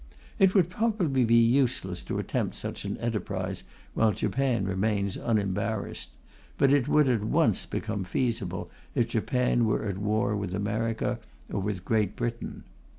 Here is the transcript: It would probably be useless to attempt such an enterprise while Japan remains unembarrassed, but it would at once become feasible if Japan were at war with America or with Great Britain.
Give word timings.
It 0.39 0.55
would 0.55 0.71
probably 0.71 1.25
be 1.25 1.35
useless 1.35 2.01
to 2.05 2.17
attempt 2.17 2.55
such 2.55 2.85
an 2.85 2.97
enterprise 2.97 3.63
while 3.93 4.11
Japan 4.13 4.65
remains 4.65 5.15
unembarrassed, 5.15 6.09
but 6.57 6.73
it 6.73 6.87
would 6.87 7.07
at 7.07 7.23
once 7.23 7.67
become 7.67 8.03
feasible 8.03 8.71
if 8.95 9.07
Japan 9.09 9.63
were 9.65 9.85
at 9.85 9.99
war 9.99 10.35
with 10.35 10.55
America 10.55 11.19
or 11.51 11.59
with 11.61 11.85
Great 11.85 12.15
Britain. 12.15 12.63